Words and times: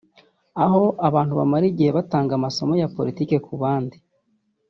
aho 0.63 0.81
abantu 1.07 1.33
bamara 1.39 1.65
igihe 1.71 1.89
batanga 1.97 2.31
amasomo 2.35 2.73
ya 2.81 2.91
Politiki 2.95 3.35
ku 3.45 3.53
bandi 3.61 3.97